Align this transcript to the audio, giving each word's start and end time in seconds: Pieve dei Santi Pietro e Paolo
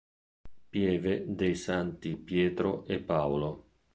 Pieve 0.71 1.25
dei 1.27 1.53
Santi 1.53 2.15
Pietro 2.15 2.87
e 2.87 2.99
Paolo 3.01 3.67